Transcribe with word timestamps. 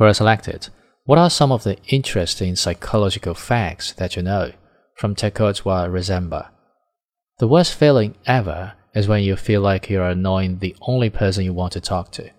Quora 0.00 0.16
selected, 0.16 0.68
What 1.04 1.18
are 1.18 1.28
some 1.28 1.52
of 1.52 1.62
the 1.62 1.76
interesting 1.88 2.56
psychological 2.56 3.34
facts 3.34 3.92
that 3.92 4.16
you 4.16 4.22
know? 4.22 4.52
From 4.94 5.14
Tekotwa 5.14 5.90
Rezemba. 5.90 6.48
The 7.38 7.46
worst 7.46 7.74
feeling 7.74 8.14
ever 8.24 8.72
is 8.94 9.06
when 9.06 9.22
you 9.22 9.36
feel 9.36 9.60
like 9.60 9.90
you're 9.90 10.08
annoying 10.08 10.58
the 10.58 10.74
only 10.80 11.10
person 11.10 11.44
you 11.44 11.52
want 11.52 11.74
to 11.74 11.82
talk 11.82 12.12
to. 12.12 12.30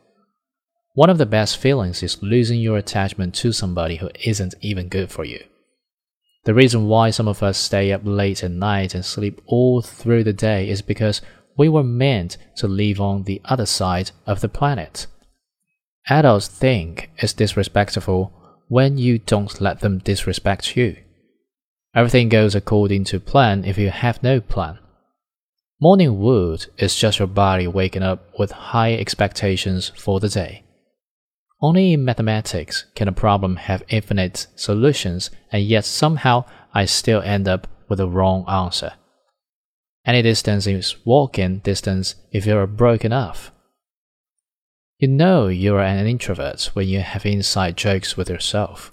One 0.96 1.12
of 1.12 1.20
the 1.20 1.28
best 1.28 1.58
feelings 1.58 2.02
is 2.02 2.24
losing 2.24 2.60
your 2.60 2.78
attachment 2.78 3.36
to 3.36 3.52
somebody 3.52 3.98
who 3.98 4.10
isn't 4.26 4.56
even 4.62 4.88
good 4.88 5.12
for 5.12 5.24
you. 5.24 5.44
The 6.46 6.56
reason 6.56 6.88
why 6.88 7.12
some 7.12 7.28
of 7.28 7.44
us 7.44 7.60
stay 7.60 7.92
up 7.92 8.02
late 8.04 8.44
at 8.44 8.50
night 8.50 8.96
and 8.96 9.06
sleep 9.06 9.40
all 9.46 9.84
through 9.84 10.24
the 10.24 10.34
day 10.34 10.68
is 10.68 10.82
because 10.82 11.22
we 11.56 11.70
were 11.70 11.84
meant 11.84 12.38
to 12.56 12.68
live 12.68 13.00
on 13.00 13.26
the 13.26 13.40
other 13.46 13.68
side 13.68 14.10
of 14.26 14.42
the 14.42 14.50
planet. 14.50 15.06
Adults 16.09 16.48
think 16.48 17.12
it's 17.18 17.34
disrespectful 17.34 18.34
when 18.68 18.98
you 18.98 19.20
don't 19.20 19.62
let 19.62 19.82
them 19.82 20.00
disrespect 20.00 20.76
you. 20.76 20.98
Everything 21.94 22.30
goes 22.30 22.55
according 22.55 23.04
to 23.05 23.20
plan 23.20 23.66
if 23.66 23.77
you 23.77 23.90
have 23.90 24.24
no 24.24 24.40
plan. 24.40 24.80
Morning 25.80 26.20
wood 26.20 26.68
is 26.77 26.96
just 26.96 27.20
your 27.20 27.27
body 27.27 27.68
waking 27.68 28.04
up 28.04 28.27
with 28.38 28.52
high 28.52 28.94
expectations 28.94 29.91
for 29.96 30.20
the 30.20 30.30
day. 30.30 30.64
Only 31.62 31.94
in 31.94 32.05
mathematics 32.05 32.86
can 32.96 33.08
a 33.08 33.12
problem 33.12 33.58
have 33.58 33.84
infinite 33.90 34.48
solutions, 34.55 35.30
and 35.52 35.63
yet 35.63 35.86
somehow 35.86 36.46
I 36.74 36.86
still 36.86 37.22
end 37.22 37.48
up 37.48 37.68
with 37.88 37.98
the 37.98 38.08
wrong 38.08 38.46
answer. 38.48 38.94
Any 40.05 40.22
distance 40.22 40.66
is 40.66 40.96
walking 41.05 41.60
distance 41.60 42.16
if 42.32 42.46
you're 42.46 42.66
broke 42.66 43.05
enough. 43.05 43.52
You 45.02 45.08
know 45.08 45.48
you're 45.48 45.82
an 45.82 46.05
introvert 46.05 46.70
when 46.73 46.88
you 46.88 47.00
have 47.00 47.26
inside 47.26 47.76
jokes 47.76 48.16
with 48.16 48.30
yourself. 48.30 48.91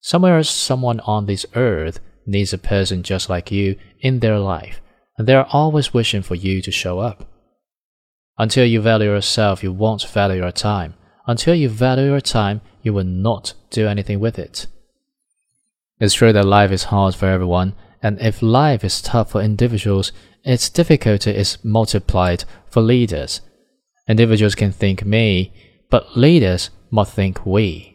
Somewhere, 0.00 0.40
someone 0.44 1.00
on 1.00 1.26
this 1.26 1.44
earth 1.56 1.98
needs 2.26 2.52
a 2.52 2.58
person 2.58 3.02
just 3.02 3.28
like 3.28 3.50
you 3.50 3.74
in 3.98 4.20
their 4.20 4.38
life, 4.38 4.80
and 5.18 5.26
they're 5.26 5.48
always 5.50 5.92
wishing 5.92 6.22
for 6.22 6.36
you 6.36 6.62
to 6.62 6.70
show 6.70 7.00
up. 7.00 7.28
Until 8.38 8.64
you 8.64 8.80
value 8.80 9.10
yourself, 9.10 9.64
you 9.64 9.72
won't 9.72 10.04
value 10.04 10.42
your 10.42 10.52
time. 10.52 10.94
Until 11.26 11.56
you 11.56 11.68
value 11.68 12.06
your 12.06 12.20
time, 12.20 12.60
you 12.80 12.92
will 12.92 13.02
not 13.02 13.54
do 13.70 13.88
anything 13.88 14.20
with 14.20 14.38
it. 14.38 14.68
It's 15.98 16.14
true 16.14 16.32
that 16.32 16.44
life 16.46 16.70
is 16.70 16.84
hard 16.84 17.16
for 17.16 17.26
everyone, 17.26 17.74
and 18.00 18.20
if 18.20 18.42
life 18.42 18.84
is 18.84 19.02
tough 19.02 19.32
for 19.32 19.42
individuals, 19.42 20.12
its 20.44 20.70
difficulty 20.70 21.32
is 21.32 21.58
multiplied 21.64 22.44
for 22.68 22.80
leaders. 22.80 23.40
Individuals 24.10 24.56
can 24.56 24.72
think 24.72 25.06
me, 25.06 25.52
but 25.88 26.16
leaders 26.18 26.70
must 26.90 27.14
think 27.14 27.46
we. 27.46 27.89